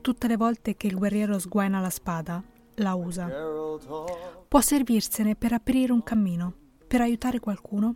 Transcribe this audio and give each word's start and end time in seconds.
Tutte 0.00 0.28
le 0.28 0.36
volte 0.36 0.76
che 0.76 0.86
il 0.86 0.96
guerriero 0.96 1.38
sguaina 1.38 1.80
la 1.80 1.90
spada, 1.90 2.42
la 2.76 2.94
usa. 2.94 3.28
Può 4.48 4.60
servirsene 4.60 5.34
per 5.34 5.52
aprire 5.52 5.92
un 5.92 6.02
cammino, 6.02 6.52
per 6.86 7.00
aiutare 7.00 7.40
qualcuno 7.40 7.94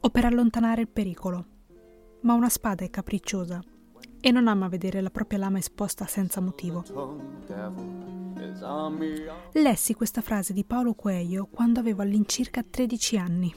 o 0.00 0.08
per 0.10 0.24
allontanare 0.24 0.82
il 0.82 0.88
pericolo. 0.88 1.44
Ma 2.22 2.34
una 2.34 2.48
spada 2.48 2.84
è 2.84 2.90
capricciosa 2.90 3.60
e 4.20 4.30
non 4.30 4.48
ama 4.48 4.68
vedere 4.68 5.00
la 5.00 5.10
propria 5.10 5.38
lama 5.38 5.58
esposta 5.58 6.06
senza 6.06 6.40
motivo. 6.40 6.84
Lessi 9.52 9.94
questa 9.94 10.20
frase 10.20 10.52
di 10.52 10.64
Paolo 10.64 10.94
Coelho 10.94 11.46
quando 11.50 11.80
avevo 11.80 12.02
all'incirca 12.02 12.62
13 12.62 13.16
anni 13.16 13.54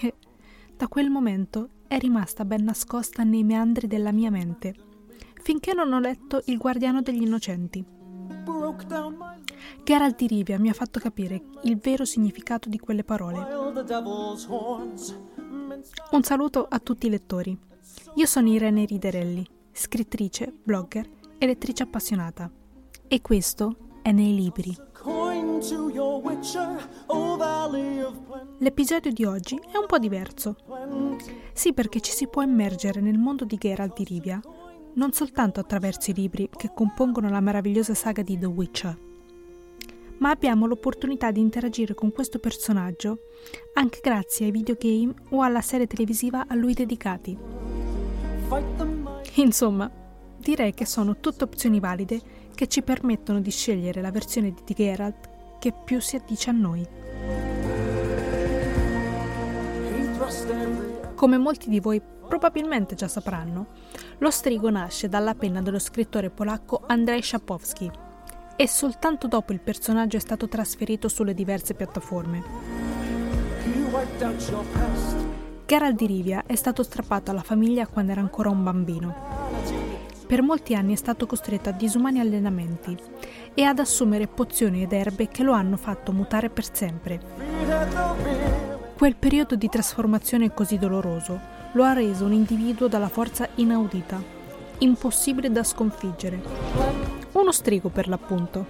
e 0.00 0.14
da 0.76 0.88
quel 0.88 1.10
momento 1.10 1.68
è 1.86 1.98
rimasta 1.98 2.44
ben 2.44 2.64
nascosta 2.64 3.22
nei 3.22 3.44
meandri 3.44 3.86
della 3.86 4.12
mia 4.12 4.30
mente, 4.30 4.74
finché 5.42 5.74
non 5.74 5.92
ho 5.92 5.98
letto 5.98 6.42
Il 6.46 6.56
guardiano 6.56 7.02
degli 7.02 7.22
innocenti. 7.22 7.84
Geralt 9.84 10.16
di 10.16 10.26
Rivia 10.26 10.58
mi 10.58 10.68
ha 10.68 10.72
fatto 10.72 11.00
capire 11.00 11.42
il 11.64 11.76
vero 11.78 12.04
significato 12.04 12.68
di 12.68 12.78
quelle 12.78 13.04
parole. 13.04 13.38
Un 16.10 16.22
saluto 16.22 16.66
a 16.68 16.78
tutti 16.78 17.06
i 17.06 17.10
lettori. 17.10 17.58
Io 18.14 18.26
sono 18.26 18.48
Irene 18.48 18.84
Riderelli, 18.84 19.46
scrittrice, 19.72 20.52
blogger 20.62 21.08
e 21.38 21.46
lettrice 21.46 21.82
appassionata. 21.82 22.50
E 23.08 23.20
questo 23.20 23.98
è 24.02 24.12
nei 24.12 24.34
libri. 24.34 24.76
L'episodio 28.58 29.12
di 29.12 29.24
oggi 29.24 29.56
è 29.56 29.76
un 29.76 29.86
po' 29.86 29.98
diverso. 29.98 30.56
Sì, 31.52 31.72
perché 31.72 32.00
ci 32.00 32.12
si 32.12 32.28
può 32.28 32.42
immergere 32.42 33.00
nel 33.00 33.18
mondo 33.18 33.44
di 33.44 33.56
Geralt 33.56 33.96
di 33.96 34.04
Rivia, 34.04 34.40
non 34.94 35.12
soltanto 35.12 35.60
attraverso 35.60 36.10
i 36.10 36.14
libri 36.14 36.48
che 36.54 36.70
compongono 36.74 37.28
la 37.28 37.40
meravigliosa 37.40 37.94
saga 37.94 38.22
di 38.22 38.38
The 38.38 38.46
Witcher, 38.46 38.98
ma 40.18 40.30
abbiamo 40.30 40.66
l'opportunità 40.66 41.30
di 41.30 41.40
interagire 41.40 41.94
con 41.94 42.12
questo 42.12 42.38
personaggio 42.38 43.18
anche 43.74 44.00
grazie 44.00 44.46
ai 44.46 44.52
videogame 44.52 45.14
o 45.30 45.42
alla 45.42 45.60
serie 45.60 45.86
televisiva 45.86 46.46
a 46.46 46.54
lui 46.54 46.74
dedicati. 46.74 47.36
Insomma, 49.34 49.90
direi 50.38 50.74
che 50.74 50.84
sono 50.84 51.18
tutte 51.18 51.44
opzioni 51.44 51.80
valide 51.80 52.20
che 52.54 52.68
ci 52.68 52.82
permettono 52.82 53.40
di 53.40 53.50
scegliere 53.50 54.00
la 54.00 54.10
versione 54.10 54.52
di 54.52 54.74
Geralt 54.74 55.30
che 55.58 55.72
più 55.72 56.00
si 56.00 56.16
addice 56.16 56.50
a 56.50 56.52
noi. 56.52 56.86
Come 61.14 61.38
molti 61.38 61.68
di 61.68 61.80
voi 61.80 62.00
probabilmente 62.32 62.94
già 62.94 63.08
sapranno, 63.08 63.66
lo 64.16 64.30
strigo 64.30 64.70
nasce 64.70 65.06
dalla 65.06 65.34
penna 65.34 65.60
dello 65.60 65.78
scrittore 65.78 66.30
polacco 66.30 66.82
Andrzej 66.86 67.22
Sapkowski 67.22 67.90
e 68.56 68.66
soltanto 68.66 69.28
dopo 69.28 69.52
il 69.52 69.60
personaggio 69.60 70.16
è 70.16 70.20
stato 70.20 70.48
trasferito 70.48 71.08
sulle 71.08 71.34
diverse 71.34 71.74
piattaforme. 71.74 72.42
Geralt 75.66 75.94
di 75.94 76.06
Rivia 76.06 76.44
è 76.46 76.54
stato 76.54 76.82
strappato 76.82 77.30
alla 77.30 77.42
famiglia 77.42 77.86
quando 77.86 78.12
era 78.12 78.22
ancora 78.22 78.48
un 78.48 78.62
bambino. 78.62 79.14
Per 80.26 80.40
molti 80.40 80.74
anni 80.74 80.94
è 80.94 80.96
stato 80.96 81.26
costretto 81.26 81.68
a 81.68 81.72
disumani 81.72 82.18
allenamenti 82.18 82.96
e 83.52 83.62
ad 83.62 83.78
assumere 83.78 84.26
pozioni 84.26 84.82
ed 84.82 84.94
erbe 84.94 85.28
che 85.28 85.42
lo 85.42 85.52
hanno 85.52 85.76
fatto 85.76 86.12
mutare 86.12 86.48
per 86.48 86.74
sempre. 86.74 87.20
Quel 88.96 89.16
periodo 89.16 89.54
di 89.54 89.68
trasformazione 89.68 90.54
così 90.54 90.78
doloroso 90.78 91.51
lo 91.72 91.84
ha 91.84 91.92
reso 91.92 92.24
un 92.24 92.32
individuo 92.32 92.88
dalla 92.88 93.08
forza 93.08 93.48
inaudita, 93.54 94.22
impossibile 94.78 95.50
da 95.50 95.62
sconfiggere 95.62 97.12
uno 97.32 97.52
strigo 97.52 97.88
per 97.88 98.08
l'appunto. 98.08 98.66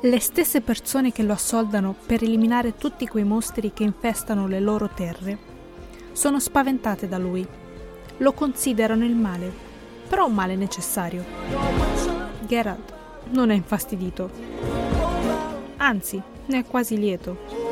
Le 0.00 0.20
stesse 0.20 0.60
persone 0.60 1.10
che 1.10 1.22
lo 1.22 1.32
assoldano 1.32 1.94
per 2.06 2.22
eliminare 2.22 2.76
tutti 2.76 3.08
quei 3.08 3.24
mostri 3.24 3.72
che 3.72 3.82
infestano 3.82 4.46
le 4.46 4.60
loro 4.60 4.88
terre 4.88 5.54
sono 6.12 6.38
spaventate 6.38 7.08
da 7.08 7.18
lui. 7.18 7.46
Lo 8.18 8.32
considerano 8.32 9.04
il 9.04 9.14
male, 9.14 9.52
però 10.08 10.26
un 10.26 10.34
male 10.34 10.54
necessario. 10.54 11.24
Geralt 12.46 12.94
non 13.30 13.50
è 13.50 13.54
infastidito. 13.54 14.30
Anzi, 15.78 16.22
ne 16.46 16.58
è 16.58 16.64
quasi 16.64 16.96
lieto. 16.96 17.65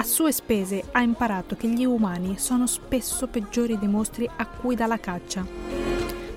A 0.00 0.02
sue 0.02 0.32
spese 0.32 0.82
ha 0.92 1.02
imparato 1.02 1.56
che 1.56 1.68
gli 1.68 1.84
umani 1.84 2.38
sono 2.38 2.66
spesso 2.66 3.26
peggiori 3.26 3.78
dei 3.78 3.86
mostri 3.86 4.26
a 4.34 4.46
cui 4.46 4.74
dà 4.74 4.86
la 4.86 4.98
caccia 4.98 5.46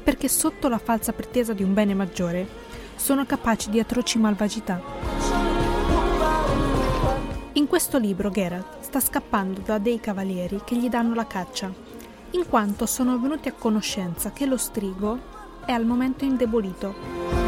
perché 0.03 0.27
sotto 0.27 0.67
la 0.67 0.77
falsa 0.77 1.13
pretesa 1.13 1.53
di 1.53 1.63
un 1.63 1.73
bene 1.73 1.93
maggiore 1.93 2.45
sono 2.97 3.25
capaci 3.25 3.69
di 3.69 3.79
atroci 3.79 4.19
malvagità. 4.19 4.81
In 7.53 7.67
questo 7.67 7.97
libro 7.99 8.29
Geralt 8.29 8.81
sta 8.81 8.99
scappando 8.99 9.61
da 9.61 9.77
dei 9.77 10.01
cavalieri 10.01 10.59
che 10.65 10.75
gli 10.75 10.89
danno 10.89 11.15
la 11.15 11.25
caccia, 11.25 11.71
in 12.31 12.45
quanto 12.49 12.85
sono 12.85 13.17
venuti 13.17 13.47
a 13.47 13.53
conoscenza 13.53 14.31
che 14.33 14.45
lo 14.45 14.57
strigo 14.57 15.17
è 15.65 15.71
al 15.71 15.85
momento 15.85 16.25
indebolito. 16.25 17.42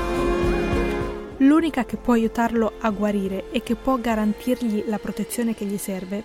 L'unica 1.40 1.84
che 1.84 1.98
può 1.98 2.14
aiutarlo 2.14 2.74
a 2.80 2.90
guarire 2.92 3.52
e 3.52 3.62
che 3.62 3.76
può 3.76 3.98
garantirgli 4.00 4.86
la 4.88 4.98
protezione 4.98 5.54
che 5.54 5.66
gli 5.66 5.78
serve 5.78 6.24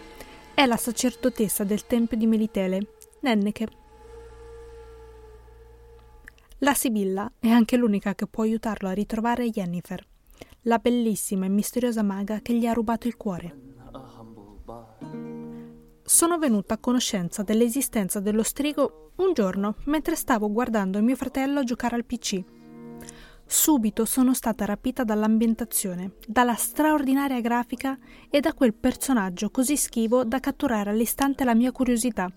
è 0.54 0.66
la 0.66 0.76
sacerdotessa 0.76 1.64
del 1.64 1.84
tempio 1.84 2.16
di 2.16 2.26
Melitele, 2.26 2.94
Nenneke. 3.20 3.68
La 6.58 6.74
Sibilla 6.74 7.32
è 7.40 7.48
anche 7.48 7.76
l'unica 7.76 8.14
che 8.14 8.28
può 8.28 8.44
aiutarlo 8.44 8.88
a 8.88 8.92
ritrovare 8.92 9.50
Jennifer, 9.50 10.06
la 10.62 10.78
bellissima 10.78 11.46
e 11.46 11.48
misteriosa 11.48 12.02
maga 12.02 12.38
che 12.40 12.54
gli 12.54 12.66
ha 12.66 12.72
rubato 12.72 13.08
il 13.08 13.16
cuore. 13.16 13.58
Sono 16.04 16.38
venuta 16.38 16.74
a 16.74 16.78
conoscenza 16.78 17.42
dell'esistenza 17.42 18.20
dello 18.20 18.44
strigo 18.44 19.12
un 19.16 19.32
giorno 19.32 19.74
mentre 19.86 20.14
stavo 20.14 20.52
guardando 20.52 21.02
mio 21.02 21.16
fratello 21.16 21.64
giocare 21.64 21.96
al 21.96 22.04
PC. 22.04 22.59
Subito 23.52 24.04
sono 24.04 24.32
stata 24.32 24.64
rapita 24.64 25.02
dall'ambientazione, 25.02 26.12
dalla 26.24 26.54
straordinaria 26.54 27.40
grafica 27.40 27.98
e 28.30 28.38
da 28.38 28.54
quel 28.54 28.72
personaggio 28.72 29.50
così 29.50 29.76
schivo 29.76 30.22
da 30.22 30.38
catturare 30.38 30.90
all'istante 30.90 31.42
la 31.42 31.56
mia 31.56 31.72
curiosità. 31.72 32.32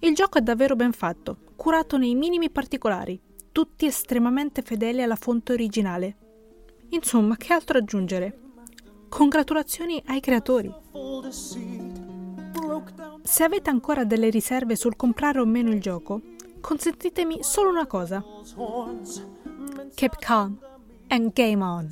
Il 0.00 0.14
gioco 0.16 0.38
è 0.38 0.40
davvero 0.40 0.74
ben 0.74 0.90
fatto, 0.90 1.36
curato 1.54 1.96
nei 1.96 2.16
minimi 2.16 2.50
particolari, 2.50 3.20
tutti 3.52 3.86
estremamente 3.86 4.62
fedeli 4.62 5.00
alla 5.00 5.14
fonte 5.14 5.52
originale. 5.52 6.16
Insomma, 6.88 7.36
che 7.36 7.52
altro 7.52 7.78
aggiungere? 7.78 8.40
Congratulazioni 9.08 10.02
ai 10.06 10.18
creatori! 10.18 10.74
Se 13.22 13.44
avete 13.44 13.70
ancora 13.70 14.02
delle 14.02 14.28
riserve 14.28 14.74
sul 14.74 14.96
comprare 14.96 15.38
o 15.38 15.44
meno 15.44 15.70
il 15.70 15.80
gioco, 15.80 16.20
consentitemi 16.60 17.44
solo 17.44 17.70
una 17.70 17.86
cosa. 17.86 18.24
Keep 20.02 20.18
calm 20.18 20.58
and 21.10 21.32
game 21.32 21.62
on. 21.62 21.88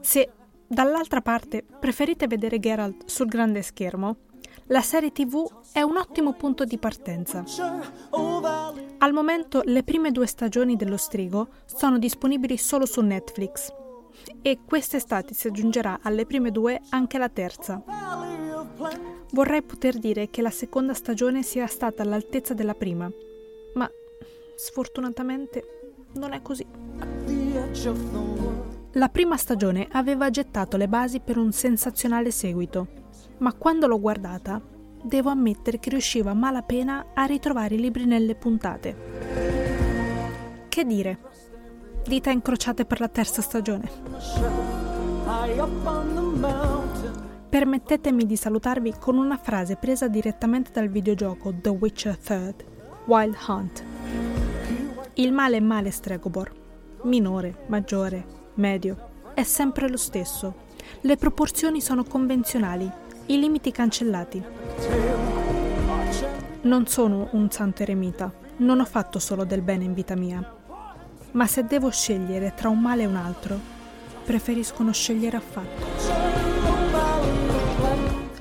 Se 0.00 0.32
dall'altra 0.66 1.20
parte 1.20 1.62
preferite 1.62 2.26
vedere 2.26 2.58
Geralt 2.58 3.04
sul 3.06 3.28
grande 3.28 3.62
schermo, 3.62 4.16
la 4.64 4.80
serie 4.80 5.12
TV 5.12 5.46
è 5.70 5.80
un 5.82 5.96
ottimo 5.96 6.32
punto 6.32 6.64
di 6.64 6.76
partenza. 6.76 7.44
Al 8.98 9.12
momento 9.12 9.62
le 9.64 9.84
prime 9.84 10.10
due 10.10 10.26
stagioni 10.26 10.74
dello 10.74 10.96
Strigo 10.96 11.50
sono 11.66 11.98
disponibili 11.98 12.56
solo 12.56 12.84
su 12.84 13.00
Netflix 13.00 13.72
e 14.42 14.58
quest'estate 14.66 15.34
si 15.34 15.46
aggiungerà 15.46 16.00
alle 16.02 16.26
prime 16.26 16.50
due 16.50 16.80
anche 16.88 17.16
la 17.16 17.28
terza. 17.28 17.80
Vorrei 19.30 19.62
poter 19.62 19.98
dire 19.98 20.30
che 20.30 20.42
la 20.42 20.50
seconda 20.50 20.94
stagione 20.94 21.44
sia 21.44 21.68
stata 21.68 22.02
all'altezza 22.02 22.54
della 22.54 22.74
prima, 22.74 23.08
ma 23.74 23.88
sfortunatamente 24.56 25.78
non 26.14 26.32
è 26.32 26.42
così. 26.42 26.66
La 28.92 29.08
prima 29.08 29.36
stagione 29.36 29.86
aveva 29.92 30.30
gettato 30.30 30.76
le 30.76 30.88
basi 30.88 31.20
per 31.20 31.36
un 31.36 31.52
sensazionale 31.52 32.30
seguito, 32.30 32.86
ma 33.38 33.52
quando 33.52 33.86
l'ho 33.86 34.00
guardata 34.00 34.60
devo 35.02 35.30
ammettere 35.30 35.78
che 35.78 35.90
riuscivo 35.90 36.30
a 36.30 36.34
malapena 36.34 37.06
a 37.14 37.24
ritrovare 37.24 37.76
i 37.76 37.80
libri 37.80 38.04
nelle 38.04 38.34
puntate. 38.34 38.96
Che 40.68 40.84
dire? 40.84 41.18
Dita 42.04 42.30
incrociate 42.30 42.84
per 42.84 43.00
la 43.00 43.08
terza 43.08 43.42
stagione. 43.42 43.88
Permettetemi 47.48 48.26
di 48.26 48.36
salutarvi 48.36 48.94
con 48.98 49.16
una 49.16 49.36
frase 49.36 49.76
presa 49.76 50.08
direttamente 50.08 50.70
dal 50.72 50.88
videogioco 50.88 51.54
The 51.54 51.70
Witcher 51.70 52.18
3, 52.18 52.54
Wild 53.06 53.36
Hunt. 53.46 53.84
Il 55.14 55.32
male 55.32 55.56
è 55.56 55.60
male, 55.60 55.90
Stregobor. 55.90 56.57
Minore, 57.02 57.64
maggiore, 57.66 58.24
medio. 58.54 59.10
È 59.34 59.44
sempre 59.44 59.88
lo 59.88 59.96
stesso. 59.96 60.66
Le 61.02 61.16
proporzioni 61.16 61.80
sono 61.80 62.02
convenzionali 62.02 62.90
i 63.26 63.38
limiti 63.38 63.70
cancellati. 63.70 64.42
Non 66.62 66.86
sono 66.86 67.28
un 67.32 67.50
santo 67.50 67.82
eremita, 67.82 68.32
non 68.58 68.80
ho 68.80 68.84
fatto 68.84 69.20
solo 69.20 69.44
del 69.44 69.62
bene 69.62 69.84
in 69.84 69.94
vita 69.94 70.16
mia, 70.16 70.56
ma 71.32 71.46
se 71.46 71.64
devo 71.64 71.90
scegliere 71.90 72.54
tra 72.56 72.68
un 72.68 72.80
male 72.80 73.02
e 73.02 73.06
un 73.06 73.16
altro, 73.16 73.58
preferisco 74.24 74.82
non 74.82 74.92
scegliere 74.92 75.36
affatto. 75.36 75.86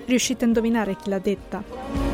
Riuscite 0.05 0.45
a 0.45 0.47
indovinare 0.47 0.95
chi 0.95 1.09
l'ha 1.09 1.19
detta? 1.19 2.06